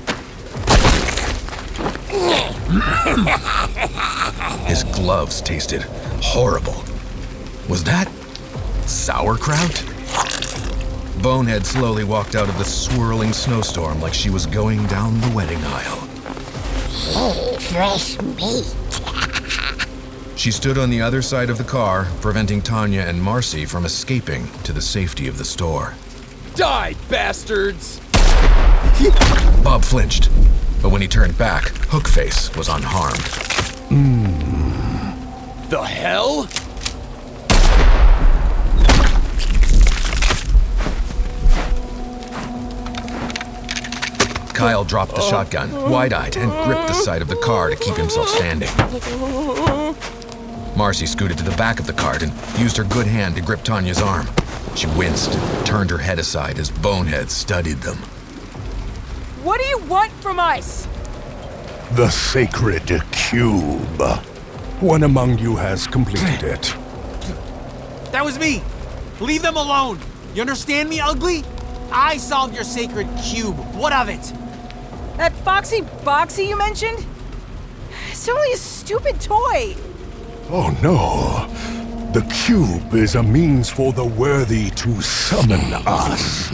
His 4.67 4.83
gloves 4.83 5.41
tasted 5.41 5.83
horrible. 6.21 6.83
Was 7.67 7.83
that 7.83 8.07
sauerkraut? 8.85 9.83
Bonehead 11.21 11.65
slowly 11.65 12.03
walked 12.03 12.35
out 12.35 12.49
of 12.49 12.57
the 12.57 12.63
swirling 12.63 13.33
snowstorm 13.33 14.01
like 14.01 14.13
she 14.13 14.29
was 14.29 14.45
going 14.47 14.85
down 14.87 15.19
the 15.21 15.29
wedding 15.35 15.63
aisle. 15.63 15.99
Hey, 17.13 17.57
fresh 17.59 18.19
meat. 18.21 18.75
She 20.35 20.51
stood 20.51 20.77
on 20.77 20.89
the 20.89 21.01
other 21.01 21.21
side 21.21 21.49
of 21.49 21.57
the 21.57 21.63
car, 21.63 22.07
preventing 22.21 22.61
Tanya 22.61 23.01
and 23.01 23.21
Marcy 23.21 23.65
from 23.65 23.85
escaping 23.85 24.49
to 24.63 24.71
the 24.71 24.81
safety 24.81 25.27
of 25.27 25.37
the 25.37 25.45
store. 25.45 25.93
Die, 26.55 26.95
bastards! 27.09 27.99
Bob 29.63 29.83
flinched, 29.83 30.29
but 30.81 30.89
when 30.89 31.01
he 31.01 31.07
turned 31.07 31.38
back, 31.38 31.63
Hookface 31.89 32.55
was 32.55 32.69
unharmed. 32.69 33.27
Hmm. 33.89 35.69
The 35.69 35.83
hell? 35.83 36.48
Kyle 44.53 44.83
dropped 44.83 45.15
the 45.15 45.21
shotgun, 45.21 45.89
wide 45.89 46.12
eyed, 46.12 46.36
and 46.36 46.51
gripped 46.65 46.88
the 46.88 46.93
side 46.93 47.21
of 47.21 47.29
the 47.29 47.38
car 47.38 47.69
to 47.69 47.77
keep 47.77 47.95
himself 47.95 48.27
standing. 48.27 48.69
Marcy 50.75 51.05
scooted 51.05 51.38
to 51.38 51.43
the 51.43 51.55
back 51.55 51.79
of 51.79 51.88
the 51.88 51.93
cart 51.93 52.24
and 52.24 52.33
used 52.59 52.75
her 52.75 52.83
good 52.83 53.07
hand 53.07 53.36
to 53.36 53.41
grip 53.41 53.63
Tanya's 53.63 54.01
arm. 54.01 54.27
She 54.75 54.88
winced 54.88 55.33
and 55.33 55.65
turned 55.65 55.89
her 55.89 55.98
head 55.98 56.19
aside 56.19 56.59
as 56.59 56.69
Bonehead 56.71 57.31
studied 57.31 57.77
them. 57.77 58.00
What 59.59 59.65
do 59.65 59.69
you 59.71 59.89
want 59.89 60.11
from 60.21 60.39
us? 60.39 60.87
The 61.91 62.09
sacred 62.09 63.03
cube. 63.11 64.01
One 64.79 65.03
among 65.03 65.37
you 65.37 65.57
has 65.57 65.85
completed 65.85 66.43
it. 66.43 66.73
That 68.13 68.23
was 68.23 68.39
me. 68.39 68.63
Leave 69.19 69.41
them 69.41 69.57
alone. 69.57 69.99
You 70.33 70.39
understand 70.39 70.87
me, 70.87 71.01
ugly? 71.01 71.43
I 71.91 72.15
solved 72.15 72.55
your 72.55 72.63
sacred 72.63 73.09
cube. 73.21 73.57
What 73.75 73.91
of 73.91 74.07
it? 74.07 74.31
That 75.17 75.33
Foxy 75.43 75.81
Boxy 76.05 76.47
you 76.47 76.57
mentioned? 76.57 77.05
It's 78.11 78.29
only 78.29 78.53
a 78.53 78.57
stupid 78.57 79.19
toy. 79.19 79.75
Oh 80.49 80.69
no. 80.81 81.78
The 82.11 82.21
cube 82.33 82.95
is 82.95 83.13
a 83.13 83.21
means 83.21 83.69
for 83.69 83.93
the 83.93 84.03
worthy 84.03 84.71
to 84.71 84.99
summon 84.99 85.61
us. 85.85 86.47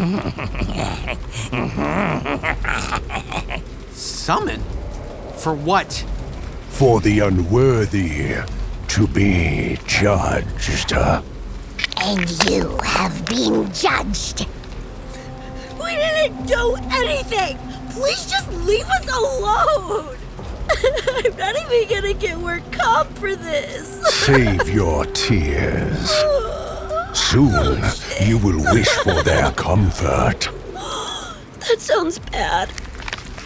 Summon? 3.93 4.61
For 5.37 5.55
what? 5.55 5.93
For 6.71 6.99
the 6.99 7.19
unworthy 7.19 8.35
to 8.89 9.07
be 9.07 9.77
judged. 9.87 10.91
And 10.91 12.29
you 12.49 12.77
have 12.83 13.25
been 13.25 13.71
judged. 13.71 14.45
We 15.81 15.95
didn't 15.95 16.47
do 16.47 16.75
anything! 16.91 17.57
Please 17.91 18.29
just 18.29 18.51
leave 18.65 18.89
us 18.89 19.07
alone! 19.07 20.17
I'm 21.25 21.37
not 21.37 21.55
even 21.55 21.89
gonna 21.89 22.13
get 22.13 22.37
work 22.37 22.63
comp 22.71 23.09
for 23.17 23.35
this. 23.35 24.01
Save 24.25 24.69
your 24.69 25.05
tears. 25.07 26.09
Soon 27.13 27.51
oh, 27.53 28.17
you 28.21 28.37
will 28.37 28.61
wish 28.73 28.89
for 28.89 29.23
their 29.23 29.51
comfort. 29.51 30.49
That 31.67 31.79
sounds 31.79 32.19
bad. 32.19 32.69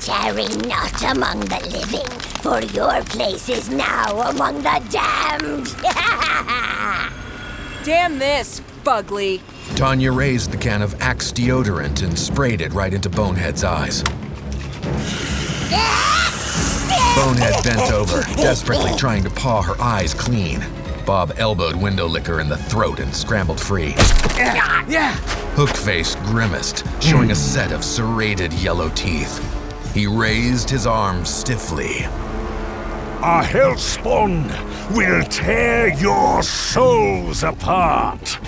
Tarry 0.01 0.47
not 0.67 1.01
among 1.03 1.39
the 1.41 1.59
living, 1.71 2.19
for 2.41 2.59
your 2.73 3.01
place 3.03 3.47
is 3.47 3.69
now 3.69 4.21
among 4.29 4.57
the 4.57 4.81
damned. 4.89 5.67
Damn 7.85 8.19
this, 8.19 8.59
Fugly. 8.83 9.41
Tanya 9.75 10.11
raised 10.11 10.51
the 10.51 10.57
can 10.57 10.81
of 10.81 10.99
Axe 11.01 11.31
deodorant 11.31 12.03
and 12.03 12.17
sprayed 12.17 12.59
it 12.59 12.73
right 12.73 12.93
into 12.93 13.09
Bonehead's 13.09 13.63
eyes. 13.63 14.03
Bonehead 17.19 17.63
bent 17.65 17.91
over, 17.91 18.21
desperately 18.37 18.95
trying 18.95 19.23
to 19.23 19.29
paw 19.29 19.61
her 19.61 19.75
eyes 19.81 20.13
clean. 20.13 20.65
Bob 21.05 21.33
elbowed 21.37 21.75
Window 21.75 22.07
Licker 22.07 22.39
in 22.39 22.47
the 22.47 22.55
throat 22.55 23.01
and 23.01 23.13
scrambled 23.13 23.59
free. 23.59 23.93
Yeah. 24.37 25.13
Hookface 25.55 26.15
grimaced, 26.27 26.85
showing 27.03 27.31
a 27.31 27.33
hmm. 27.33 27.39
set 27.39 27.71
of 27.73 27.83
serrated 27.83 28.53
yellow 28.53 28.87
teeth. 28.91 29.37
He 29.93 30.07
raised 30.07 30.69
his 30.69 30.87
arms 30.87 31.29
stiffly. 31.29 32.03
A 33.21 33.43
hellspawn 33.43 34.47
will 34.95 35.21
tear 35.25 35.93
your 35.95 36.41
souls 36.41 37.43
apart. 37.43 38.39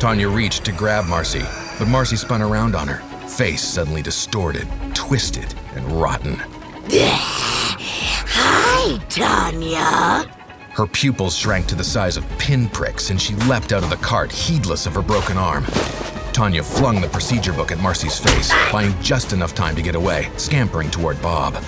Tanya 0.00 0.28
reached 0.28 0.64
to 0.64 0.72
grab 0.72 1.06
Marcy, 1.06 1.44
but 1.78 1.86
Marcy 1.86 2.16
spun 2.16 2.42
around 2.42 2.74
on 2.74 2.88
her, 2.88 2.98
face 3.28 3.62
suddenly 3.62 4.02
distorted, 4.02 4.66
twisted, 4.94 5.54
and 5.76 5.86
rotten. 5.92 6.42
Tanya. 9.08 10.24
Her 10.70 10.86
pupils 10.86 11.36
shrank 11.36 11.66
to 11.66 11.74
the 11.74 11.84
size 11.84 12.16
of 12.16 12.26
pinpricks, 12.38 13.10
and 13.10 13.20
she 13.20 13.34
leapt 13.34 13.72
out 13.72 13.82
of 13.82 13.90
the 13.90 13.96
cart, 13.96 14.32
heedless 14.32 14.86
of 14.86 14.94
her 14.94 15.02
broken 15.02 15.36
arm. 15.36 15.64
Tanya 16.32 16.62
flung 16.62 17.00
the 17.00 17.08
procedure 17.08 17.52
book 17.52 17.70
at 17.70 17.80
Marcy's 17.80 18.18
face, 18.18 18.50
buying 18.72 18.94
just 19.02 19.32
enough 19.32 19.54
time 19.54 19.76
to 19.76 19.82
get 19.82 19.94
away, 19.94 20.30
scampering 20.36 20.90
toward 20.90 21.20
Bob. 21.20 21.62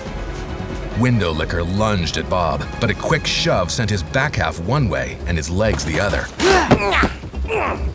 Window 0.99 1.31
Licker 1.31 1.61
lunged 1.61 2.17
at 2.17 2.29
Bob, 2.29 2.65
but 2.79 2.89
a 2.89 2.95
quick 2.95 3.27
shove 3.27 3.71
sent 3.71 3.89
his 3.89 4.01
back 4.01 4.35
half 4.35 4.59
one 4.61 4.89
way 4.89 5.17
and 5.27 5.37
his 5.37 5.49
legs 5.49 5.85
the 5.85 5.99
other. 5.99 6.23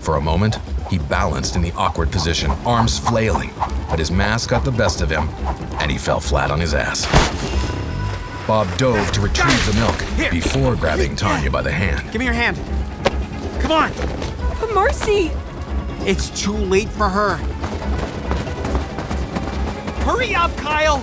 For 0.00 0.16
a 0.16 0.20
moment, 0.20 0.56
he 0.90 0.98
balanced 0.98 1.56
in 1.56 1.62
the 1.62 1.72
awkward 1.72 2.12
position, 2.12 2.50
arms 2.64 2.98
flailing, 2.98 3.50
but 3.90 3.98
his 3.98 4.10
mask 4.10 4.50
got 4.50 4.64
the 4.64 4.70
best 4.70 5.00
of 5.00 5.10
him, 5.10 5.28
and 5.80 5.90
he 5.90 5.98
fell 5.98 6.20
flat 6.20 6.50
on 6.50 6.60
his 6.60 6.74
ass. 6.74 7.06
Bob 8.46 8.68
dove 8.78 9.10
to 9.10 9.20
retrieve 9.20 9.66
the 9.66 9.72
milk 9.74 10.30
before 10.30 10.76
grabbing 10.76 11.16
Tanya 11.16 11.50
by 11.50 11.62
the 11.62 11.72
hand. 11.72 12.00
Give 12.12 12.20
me 12.20 12.26
your 12.26 12.34
hand. 12.34 12.56
Come 13.60 13.72
on. 13.72 13.92
But 14.60 14.72
Marcy! 14.72 15.32
It's 16.06 16.30
too 16.40 16.52
late 16.52 16.88
for 16.88 17.08
her. 17.08 17.36
Hurry 20.04 20.36
up, 20.36 20.56
Kyle! 20.56 21.00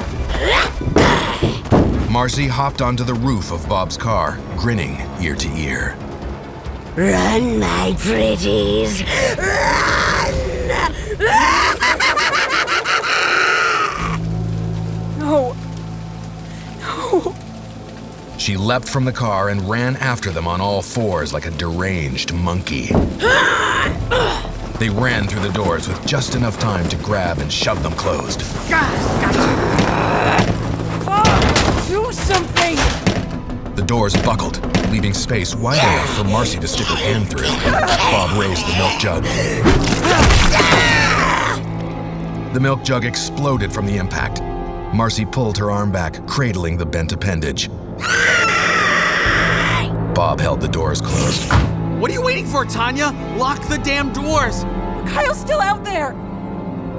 Marcy 2.09 2.47
hopped 2.47 2.81
onto 2.81 3.03
the 3.03 3.13
roof 3.13 3.51
of 3.51 3.67
Bob's 3.67 3.97
car, 3.97 4.39
grinning 4.55 5.01
ear 5.21 5.35
to 5.35 5.49
ear. 5.57 5.97
Run, 6.95 7.59
my 7.59 7.93
pretties. 7.99 9.03
Leapt 18.63 18.87
from 18.87 19.03
the 19.03 19.11
car 19.11 19.49
and 19.49 19.69
ran 19.69 19.97
after 19.97 20.31
them 20.31 20.47
on 20.47 20.61
all 20.61 20.81
fours 20.81 21.33
like 21.33 21.45
a 21.45 21.51
deranged 21.51 22.33
monkey. 22.33 22.87
They 24.79 24.89
ran 24.89 25.27
through 25.27 25.41
the 25.41 25.51
doors 25.53 25.89
with 25.89 26.03
just 26.07 26.33
enough 26.33 26.57
time 26.59 26.87
to 26.87 26.95
grab 26.97 27.39
and 27.39 27.51
shove 27.51 27.83
them 27.83 27.91
closed. 27.93 28.39
Do 31.89 32.11
something! 32.13 32.77
The 33.75 33.83
doors 33.85 34.15
buckled, 34.21 34.63
leaving 34.91 35.13
space 35.13 35.53
wide 35.53 35.79
enough 35.79 36.17
for 36.17 36.23
Marcy 36.23 36.57
to 36.59 36.67
stick 36.67 36.87
her 36.87 36.95
hand 36.95 37.29
through. 37.29 37.41
Bob 37.41 38.39
raised 38.39 38.65
the 38.65 38.77
milk 38.77 38.97
jug. 38.97 39.23
The 42.53 42.59
milk 42.61 42.81
jug 42.83 43.03
exploded 43.03 43.73
from 43.73 43.87
the 43.87 43.97
impact. 43.97 44.41
Marcy 44.95 45.25
pulled 45.25 45.57
her 45.57 45.69
arm 45.69 45.91
back, 45.91 46.25
cradling 46.27 46.77
the 46.77 46.85
bent 46.85 47.11
appendage. 47.11 47.69
Bob 50.13 50.39
held 50.39 50.61
the 50.61 50.67
doors 50.67 51.01
closed. 51.01 51.51
What 51.99 52.11
are 52.11 52.13
you 52.13 52.21
waiting 52.21 52.45
for, 52.45 52.65
Tanya? 52.65 53.11
Lock 53.37 53.67
the 53.67 53.77
damn 53.77 54.11
doors! 54.13 54.63
Kyle's 55.07 55.39
still 55.39 55.61
out 55.61 55.83
there! 55.83 56.13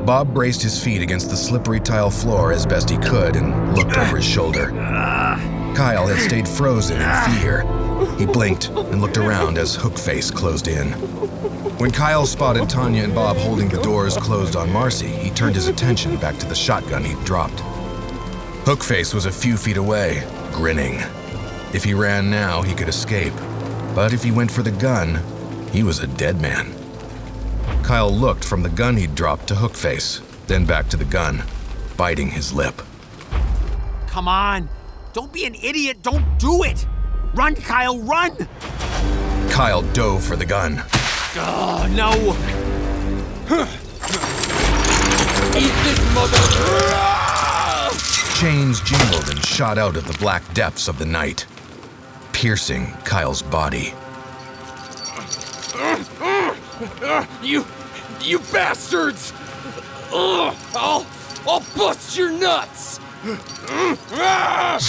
Bob 0.05 0.35
braced 0.35 0.63
his 0.63 0.83
feet 0.83 1.01
against 1.01 1.31
the 1.31 1.37
slippery 1.37 1.81
tile 1.81 2.11
floor 2.11 2.53
as 2.53 2.67
best 2.67 2.91
he 2.91 2.99
could 2.99 3.37
and 3.37 3.75
looked 3.75 3.97
over 3.97 4.17
his 4.17 4.25
shoulder. 4.25 4.71
Kyle 5.75 6.07
had 6.07 6.21
stayed 6.21 6.47
frozen 6.47 7.01
in 7.01 7.41
fear. 7.41 7.63
He 8.19 8.27
blinked 8.27 8.69
and 8.69 9.01
looked 9.01 9.17
around 9.17 9.59
as 9.59 9.77
Hookface 9.77 10.33
closed 10.35 10.69
in. 10.69 10.93
When 11.79 11.91
Kyle 11.91 12.27
spotted 12.27 12.69
Tanya 12.69 13.03
and 13.03 13.15
Bob 13.15 13.37
holding 13.37 13.69
the 13.69 13.83
doors 13.83 14.17
closed 14.17 14.57
on 14.57 14.71
Marcy, 14.71 15.09
he 15.09 15.31
turned 15.31 15.55
his 15.55 15.69
attention 15.69 16.17
back 16.17 16.39
to 16.39 16.47
the 16.47 16.55
shotgun 16.55 17.03
he'd 17.03 17.25
dropped. 17.25 17.57
Hookface 18.65 19.15
was 19.15 19.27
a 19.27 19.33
few 19.33 19.57
feet 19.57 19.77
away, 19.77 20.23
grinning. 20.55 21.03
If 21.75 21.83
he 21.85 21.93
ran 21.93 22.31
now, 22.31 22.63
he 22.63 22.75
could 22.75 22.89
escape. 22.89 23.35
But 23.95 24.15
if 24.15 24.23
he 24.23 24.31
went 24.31 24.51
for 24.51 24.63
the 24.63 24.71
gun, 24.71 25.21
he 25.73 25.83
was 25.83 25.99
a 25.99 26.07
dead 26.07 26.41
man. 26.41 26.73
Kyle 27.83 28.11
looked 28.11 28.45
from 28.45 28.63
the 28.63 28.69
gun 28.69 28.97
he'd 28.97 29.15
dropped 29.15 29.49
to 29.49 29.55
Hookface, 29.55 30.23
then 30.47 30.65
back 30.65 30.89
to 30.89 30.97
the 30.97 31.05
gun, 31.05 31.43
biting 31.97 32.31
his 32.31 32.53
lip. 32.53 32.81
Come 34.07 34.29
on. 34.29 34.69
Don't 35.13 35.33
be 35.33 35.45
an 35.45 35.57
idiot. 35.57 36.03
Don't 36.03 36.39
do 36.39 36.63
it. 36.63 36.87
Run, 37.35 37.57
Kyle, 37.57 37.99
run! 37.99 38.37
Kyle 39.51 39.83
dove 39.93 40.25
for 40.25 40.37
the 40.37 40.47
gun. 40.47 40.83
Oh, 41.37 41.89
no. 41.91 42.13
Eat 45.57 45.75
this 45.85 46.15
mother. 46.15 47.14
Chains 48.45 48.83
jingled 48.83 49.31
and 49.31 49.43
shot 49.43 49.79
out 49.79 49.97
of 49.97 50.07
the 50.07 50.19
black 50.19 50.43
depths 50.53 50.87
of 50.87 50.99
the 50.99 51.07
night, 51.07 51.47
piercing 52.35 52.89
Kyle's 53.03 53.41
body. 53.41 53.95
You, 57.43 57.65
you 58.21 58.41
bastards! 58.53 59.33
I'll, 60.13 60.55
I'll 61.49 61.65
bust 61.75 62.19
your 62.19 62.33
nuts! 62.33 63.01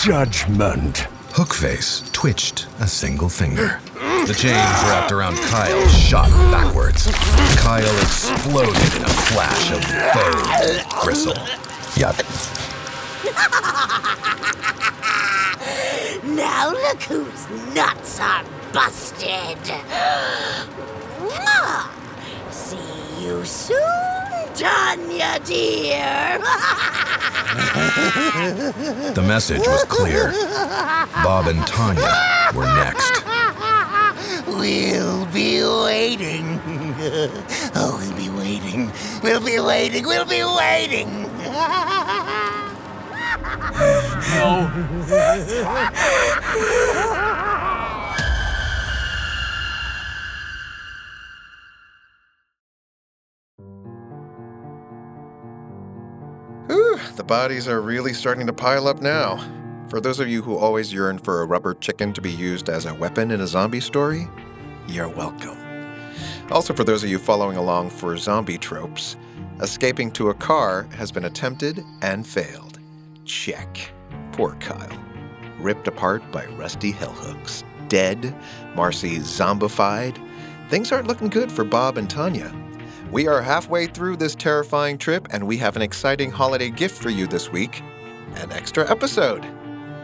Judgment. 0.04 1.08
Hookface 1.30 2.12
twitched 2.12 2.68
a 2.82 2.88
single 2.90 3.30
finger. 3.30 3.80
The 4.28 4.36
chains 4.38 4.84
wrapped 4.84 5.14
around 5.14 5.38
Kyle 5.38 5.88
shot 5.88 6.30
backwards. 6.52 7.08
Kyle 7.56 8.02
exploded 8.02 8.96
in 8.98 9.04
a 9.04 9.08
flash 9.08 9.72
of 9.72 9.80
bone 10.14 11.06
bristle. 11.06 11.36
Yuck. 11.96 12.65
now 16.36 16.70
look 16.72 17.02
whose 17.04 17.50
nuts 17.76 18.20
are 18.20 18.44
busted. 18.74 19.58
See 22.52 23.26
you 23.26 23.44
soon, 23.46 24.54
Tanya 24.54 25.40
dear. 25.44 26.40
The 29.16 29.24
message 29.26 29.60
was 29.60 29.84
clear. 29.86 30.32
Bob 31.24 31.48
and 31.48 31.66
Tanya 31.66 32.12
were 32.54 32.66
next. 32.66 33.24
We'll 34.46 35.26
be 35.28 35.64
waiting. 35.64 36.60
Oh, 37.76 37.98
we'll 38.00 38.18
be 38.18 38.30
waiting. 38.30 38.92
We'll 39.24 39.40
be 39.44 39.60
waiting. 39.60 40.06
We'll 40.06 40.26
be 40.26 40.44
waiting. 40.44 41.30
Whew, 56.68 57.00
the 57.16 57.24
bodies 57.24 57.68
are 57.68 57.82
really 57.82 58.14
starting 58.14 58.48
to 58.48 58.54
pile 58.54 58.88
up 58.88 59.02
now. 59.02 59.38
For 59.90 60.00
those 60.02 60.20
of 60.20 60.28
you 60.28 60.42
who 60.42 60.58
always 60.58 60.92
yearn 60.92 61.20
for 61.20 61.42
a 61.42 61.46
rubber 61.46 61.74
chicken 61.76 62.12
to 62.14 62.22
be 62.22 62.32
used 62.32 62.70
as 62.70 62.86
a 62.86 62.94
weapon 62.94 63.32
in 63.32 63.42
a 63.42 63.48
zombie 63.48 63.80
story, 63.80 64.28
you're 64.88 65.10
welcome. 65.10 65.58
Also, 66.52 66.74
for 66.74 66.84
those 66.84 67.04
of 67.04 67.10
you 67.10 67.20
following 67.20 67.58
along 67.58 67.90
for 67.90 68.18
zombie 68.18 68.58
tropes, 68.58 69.16
escaping 69.62 70.12
to 70.12 70.30
a 70.30 70.34
car 70.34 70.84
has 70.96 71.12
been 71.12 71.26
attempted 71.26 71.84
and 72.02 72.26
failed. 72.26 72.75
Check. 73.26 73.92
Poor 74.32 74.56
Kyle. 74.56 75.00
Ripped 75.60 75.88
apart 75.88 76.30
by 76.32 76.46
rusty 76.48 76.94
hellhooks. 76.94 77.64
Dead. 77.88 78.36
Marcy 78.76 79.18
zombified. 79.18 80.18
Things 80.70 80.92
aren't 80.92 81.08
looking 81.08 81.30
good 81.30 81.52
for 81.52 81.64
Bob 81.64 81.98
and 81.98 82.10
Tanya. 82.10 82.54
We 83.12 83.28
are 83.28 83.42
halfway 83.42 83.88
through 83.88 84.18
this 84.18 84.36
terrifying 84.36 84.98
trip, 84.98 85.28
and 85.32 85.46
we 85.46 85.58
have 85.58 85.76
an 85.76 85.82
exciting 85.82 86.32
holiday 86.32 86.70
gift 86.70 87.02
for 87.02 87.10
you 87.10 87.28
this 87.28 87.52
week 87.52 87.82
an 88.38 88.52
extra 88.52 88.90
episode. 88.90 89.46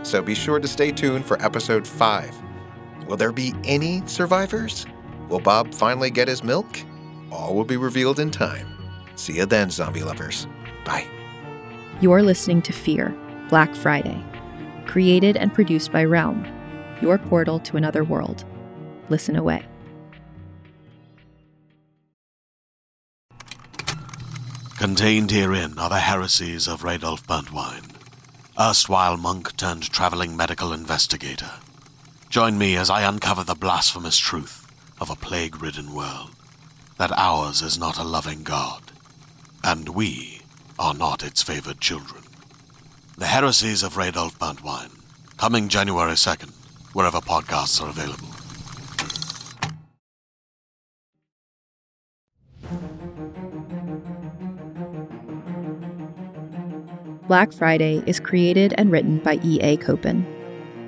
So 0.03 0.21
be 0.21 0.35
sure 0.35 0.59
to 0.59 0.67
stay 0.67 0.91
tuned 0.91 1.25
for 1.25 1.41
episode 1.43 1.85
5. 1.85 2.41
Will 3.07 3.17
there 3.17 3.31
be 3.31 3.53
any 3.63 4.05
survivors? 4.07 4.85
Will 5.27 5.39
Bob 5.39 5.73
finally 5.73 6.09
get 6.09 6.27
his 6.27 6.43
milk? 6.43 6.79
All 7.31 7.55
will 7.55 7.65
be 7.65 7.77
revealed 7.77 8.19
in 8.19 8.31
time. 8.31 8.67
See 9.15 9.33
you 9.33 9.45
then, 9.45 9.69
zombie 9.69 10.03
lovers. 10.03 10.47
Bye. 10.85 11.20
You're 12.01 12.23
listening 12.23 12.63
to 12.63 12.73
Fear, 12.73 13.15
Black 13.47 13.75
Friday. 13.75 14.25
Created 14.87 15.37
and 15.37 15.53
produced 15.53 15.91
by 15.91 16.03
Realm, 16.03 16.47
your 16.99 17.19
portal 17.19 17.59
to 17.59 17.77
another 17.77 18.03
world. 18.03 18.43
Listen 19.09 19.35
away. 19.35 19.63
Contained 24.79 25.29
herein 25.29 25.77
are 25.77 25.89
the 25.89 25.99
heresies 25.99 26.67
of 26.67 26.81
Radolf 26.81 27.23
Burntwine, 27.27 27.95
erstwhile 28.59 29.15
monk 29.15 29.55
turned 29.55 29.83
traveling 29.83 30.35
medical 30.35 30.73
investigator. 30.73 31.51
Join 32.31 32.57
me 32.57 32.77
as 32.77 32.89
I 32.89 33.03
uncover 33.03 33.43
the 33.43 33.53
blasphemous 33.53 34.17
truth 34.17 34.65
of 34.99 35.11
a 35.11 35.15
plague 35.15 35.61
ridden 35.61 35.93
world 35.93 36.31
that 36.97 37.11
ours 37.15 37.61
is 37.61 37.77
not 37.77 37.99
a 37.99 38.03
loving 38.03 38.41
God, 38.41 38.91
and 39.63 39.89
we 39.89 40.40
are 40.81 40.95
not 40.95 41.23
its 41.23 41.43
favored 41.43 41.79
children. 41.79 42.23
The 43.15 43.27
heresies 43.27 43.83
of 43.83 43.93
Radolf 43.93 44.35
Burntwine, 44.39 44.89
coming 45.37 45.69
January 45.69 46.13
2nd, 46.13 46.49
wherever 46.93 47.19
podcasts 47.19 47.79
are 47.79 47.89
available. 47.89 48.27
Black 57.27 57.51
Friday 57.51 58.03
is 58.07 58.19
created 58.19 58.73
and 58.79 58.91
written 58.91 59.19
by 59.19 59.39
E.A. 59.43 59.77
Copen, 59.77 60.25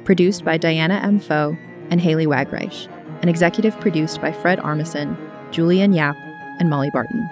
produced 0.05 0.43
by 0.43 0.57
Diana 0.57 0.95
M. 1.03 1.19
Pho 1.19 1.55
and 1.91 2.01
Haley 2.01 2.25
Wagreich, 2.25 2.91
and 3.21 3.29
executive 3.29 3.79
produced 3.79 4.19
by 4.19 4.31
Fred 4.31 4.57
Armisen, 4.57 5.15
Julian 5.51 5.93
Yap, 5.93 6.15
and 6.59 6.67
Molly 6.67 6.89
Barton. 6.91 7.29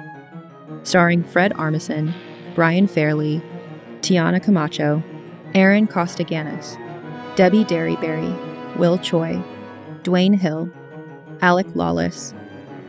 Starring 0.84 1.24
Fred 1.24 1.54
Armisen, 1.54 2.14
Brian 2.56 2.88
Fairley, 2.88 3.42
Tiana 4.02 4.44
Camacho, 4.44 5.04
Aaron 5.54 5.88
Costaganis, 5.88 6.78
Debbie 7.36 7.64
Derryberry, 7.64 8.78
Will 8.78 8.98
Choi, 8.98 9.42
Dwayne 10.04 10.38
Hill, 10.38 10.70
Alec 11.42 11.68
Lawless, 11.76 12.34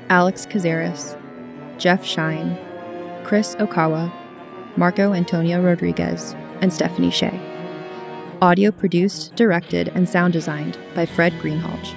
Alex 0.09 0.47
Cazares, 0.47 1.17
Jeff 1.79 2.05
Shine, 2.05 2.59
Chris 3.25 3.55
Okawa, 3.57 4.13
Marco 4.77 5.13
Antonio 5.13 5.63
Rodriguez, 5.63 6.35
and 6.61 6.73
Stephanie 6.73 7.11
Shea. 7.11 7.41
Audio 8.41 8.73
produced, 8.73 9.35
directed, 9.37 9.89
and 9.95 10.09
sound 10.09 10.33
designed 10.33 10.77
by 10.95 11.07
Fred 11.07 11.33
Greenhalgh. 11.35 11.95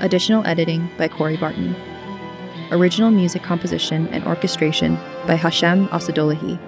Additional 0.00 0.46
editing 0.46 0.88
by 0.96 1.08
Corey 1.08 1.36
Barton. 1.36 1.76
Original 2.70 3.10
music 3.10 3.42
composition 3.42 4.08
and 4.08 4.24
orchestration 4.24 4.96
by 5.26 5.34
Hashem 5.34 5.88
Assadullahi, 5.88 6.58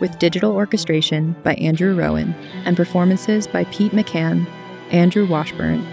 with 0.00 0.18
digital 0.18 0.52
orchestration 0.52 1.36
by 1.42 1.54
Andrew 1.54 1.94
Rowan 1.94 2.34
and 2.64 2.76
performances 2.76 3.46
by 3.46 3.64
Pete 3.64 3.92
McCann, 3.92 4.46
Andrew 4.90 5.26
Washburn, 5.26 5.86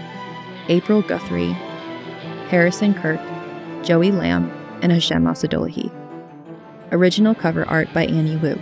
April 0.68 1.02
Guthrie, 1.02 1.52
Harrison 2.48 2.94
Kirk, 2.94 3.20
Joey 3.82 4.10
Lamb, 4.10 4.50
and 4.82 4.92
Hashem 4.92 5.24
Assadullahi. 5.24 5.90
Original 6.92 7.34
cover 7.34 7.64
art 7.64 7.92
by 7.94 8.04
Annie 8.04 8.36
Wu. 8.36 8.60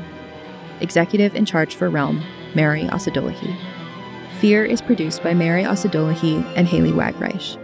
Executive 0.80 1.34
in 1.34 1.44
charge 1.44 1.74
for 1.74 1.90
Realm, 1.90 2.24
Mary 2.54 2.84
Assadullahi. 2.84 3.56
Fear 4.38 4.64
is 4.64 4.80
produced 4.80 5.22
by 5.22 5.34
Mary 5.34 5.64
Assadullahi 5.64 6.42
and 6.56 6.66
Haley 6.66 6.92
Wagreich. 6.92 7.58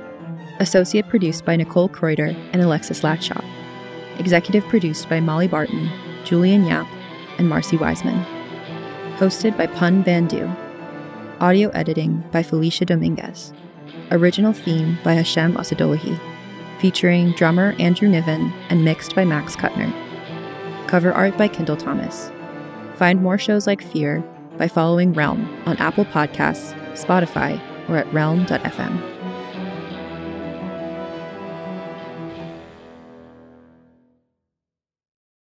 Associate 0.60 1.08
produced 1.08 1.44
by 1.44 1.56
Nicole 1.56 1.88
Kreuter 1.88 2.34
and 2.52 2.60
Alexis 2.60 3.02
Latshaw. 3.02 3.44
Executive 4.18 4.64
produced 4.64 5.08
by 5.08 5.20
Molly 5.20 5.46
Barton, 5.46 5.88
Julian 6.24 6.64
Yap, 6.64 6.86
and 7.38 7.48
Marcy 7.48 7.76
Wiseman. 7.76 8.24
Hosted 9.16 9.56
by 9.56 9.66
Pun 9.66 10.04
Bandhu. 10.04 10.54
Audio 11.40 11.68
editing 11.70 12.24
by 12.32 12.42
Felicia 12.42 12.84
Dominguez. 12.84 13.52
Original 14.10 14.52
theme 14.52 14.98
by 15.02 15.14
Hashem 15.14 15.54
Assadullahi. 15.54 16.18
Featuring 16.80 17.32
drummer 17.32 17.74
Andrew 17.78 18.08
Niven 18.08 18.52
and 18.68 18.84
mixed 18.84 19.14
by 19.14 19.24
Max 19.24 19.56
Kuttner. 19.56 19.92
Cover 20.86 21.12
art 21.12 21.36
by 21.36 21.48
Kendall 21.48 21.76
Thomas. 21.76 22.30
Find 22.94 23.22
more 23.22 23.38
shows 23.38 23.66
like 23.66 23.82
Fear 23.82 24.24
by 24.56 24.68
following 24.68 25.12
Realm 25.12 25.48
on 25.66 25.76
Apple 25.78 26.04
Podcasts, 26.04 26.72
Spotify, 26.92 27.60
or 27.88 27.96
at 27.96 28.12
realm.fm. 28.12 29.15